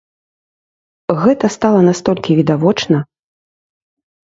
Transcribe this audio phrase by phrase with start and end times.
[1.21, 2.97] Гэта стала настолькі відавочна!